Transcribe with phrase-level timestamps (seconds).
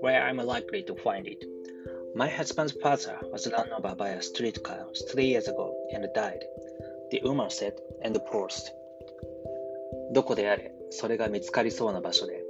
[0.00, 1.44] Where I'm likely to find it.
[2.14, 6.44] My husband's father was run over by a streetcar three years ago and died,
[7.10, 8.72] the woman said and paused.
[10.12, 12.42] どこであれ、それが見つかりそうな場所で、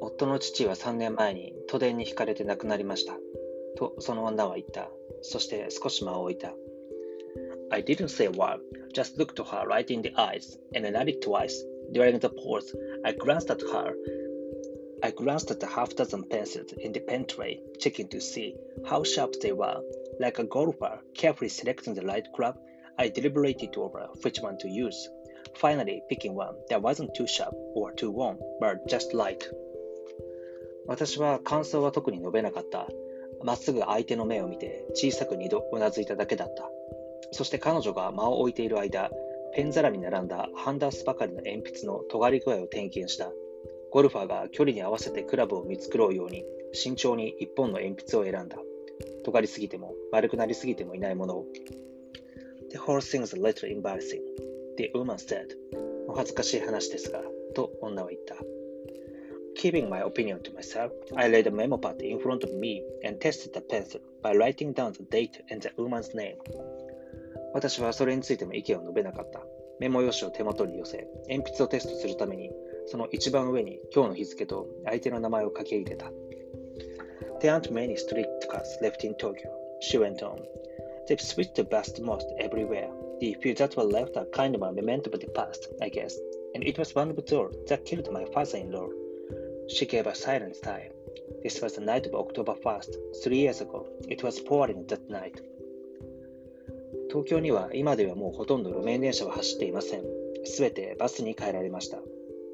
[0.00, 3.14] 夫の父は3年前に都電にひかれて亡くなりました。
[3.76, 4.90] とその女は言った。
[5.22, 6.54] そして少し間を置いた。
[7.71, 8.59] I didn't say a word,
[8.93, 11.63] just looked her right in the eyes and nodded twice.
[11.91, 13.93] During the pause, I glanced at her.
[15.03, 18.55] I glanced at the half dozen pencils in the pen tray, checking to see
[18.87, 19.81] how sharp they were.
[20.19, 22.57] Like a golfer carefully selecting the right club,
[22.97, 25.09] I deliberated over which one to use.
[25.55, 29.43] Finally, picking one that wasn't too sharp or too warm, but just light.
[30.87, 32.87] 私は感想は特に述べなかった。
[33.43, 36.69] まっすぐ相手の目を見て小さく二度うなずいただけだった。
[37.32, 39.10] そして彼女が間を置いている間、
[39.54, 43.30] ペン皿に並んだハンダースばかりの鉛筆の尖り具合を点検した。
[43.90, 48.58] ゴルファーが距離に合わせてクラブを見繕うように慎重に一本の鉛筆を選んだ。
[49.24, 51.46] 尖りすぎても丸くなりすぎてもいないものを。
[52.70, 54.20] The whole thing's a little embarrassing,
[54.76, 55.56] the woman said.
[56.06, 57.20] お恥ずかしい話ですが、
[57.54, 58.36] と女は言った。
[59.56, 63.52] Keeping my opinion to myself, I laid a memo pad in front of me and tested
[63.52, 66.36] the pencil by writing down the date and the woman's name.
[67.52, 69.40] 私はそれについても意見を述べなかった。
[69.80, 72.50] メモ用紙を手元に寄せ、鉛筆をテストするために、
[72.86, 76.10] その一番上に今日の日付と相手の名前を書き入れた。
[77.40, 80.38] There aren't many street cars left in Tokyo, she went on.
[81.08, 82.90] They've switched the bus most everywhere.
[83.20, 86.14] The few that were left are kind of a memento of the past, I guess.
[86.54, 88.88] And it was one of those that killed my father-in-law.
[89.68, 90.90] She gave a silent sigh.
[91.42, 93.86] This was the night of October 1st, three years ago.
[94.08, 95.40] It was pouring that night.
[97.10, 100.04] 東京には今ではもうほとんど路面電車は走っていません。
[100.44, 101.98] すべてバスに変えられました。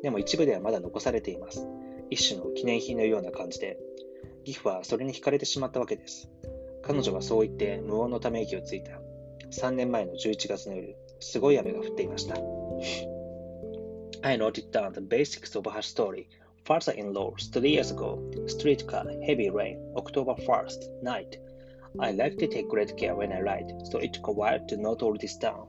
[0.02, 1.68] でも一部ではまだ残されています。
[2.08, 3.78] 一種の記念品のような感じで、
[4.44, 6.30] ギフはそれに惹かれてしまったわけです。
[6.82, 8.98] 彼女はそう言って無音のため息をついた。
[9.50, 12.36] 3年前の11月の夜、すごい雨が降っていました。
[14.22, 16.26] I noted down the basics of her story
[16.66, 21.36] Father-in-law, three years ago, streetcar, heavy rain, October 1st, night.
[21.98, 24.76] I like to take great care when I write, so it took a while to
[24.76, 25.66] note all this down.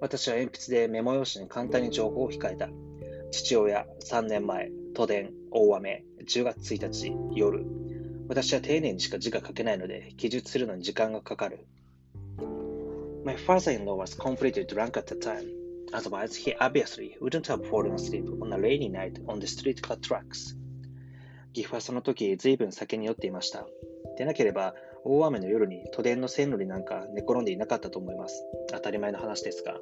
[0.00, 2.68] 私は鉛筆でメモ用紙に簡単に情報を控えた。
[3.30, 7.64] 父親、3年前、都電、大雨、10月1日、夜。
[8.28, 11.66] 私は丁寧にしか字が書けないので、記述するのに時間がかかる。
[13.24, 15.46] My father-in-law was completely drunk at the time.
[15.92, 20.56] Otherwise, he obviously wouldn't have fallen asleep on a rainy night on the streetcar tracks.
[21.52, 23.66] 岐阜はその時、ずいぶん酒に酔っていました。
[24.16, 24.74] でなければ、
[25.04, 28.44] 大雨の夜に都電の線路になんか寝転んでいなかったと思います。
[28.70, 29.80] 当たり前の話ですが。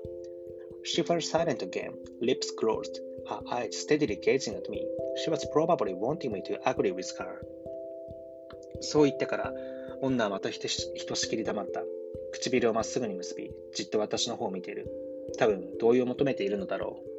[0.84, 1.92] She fell silent again,
[2.22, 4.86] lips closed, her eyes steadily gazing at me.
[5.24, 7.26] She was probably wanting me to agree with her.
[8.80, 9.52] そう言ってから、
[10.00, 11.82] 女はまたひとしきり黙った。
[12.32, 14.90] 唇をまっすぐに結び、じっと私の方を見ている。
[15.38, 17.09] 多分同意を求めているのだろう。